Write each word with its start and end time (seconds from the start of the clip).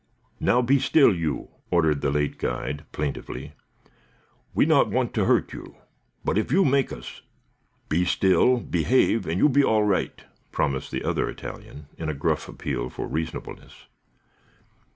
"Now, 0.39 0.63
be 0.63 0.79
still 0.79 1.13
you!" 1.13 1.49
ordered 1.69 2.01
the 2.01 2.09
late 2.09 2.39
guide, 2.39 2.85
plaintively. 2.91 3.53
"We 4.55 4.65
not 4.65 4.89
want 4.89 5.13
to 5.13 5.25
hurt 5.25 5.53
you. 5.53 5.75
But, 6.25 6.39
if 6.39 6.51
you 6.51 6.65
make 6.65 6.91
us" 6.91 7.21
"Be 7.87 8.03
still, 8.05 8.57
behave, 8.59 9.27
and 9.27 9.37
you 9.37 9.47
be 9.47 9.63
all 9.63 9.83
right," 9.83 10.19
promised 10.51 10.89
the 10.89 11.03
other 11.03 11.29
Italian, 11.29 11.85
in 11.99 12.09
a 12.09 12.15
gruff 12.15 12.49
appeal 12.49 12.89
for 12.89 13.05
reasonableness. 13.07 13.85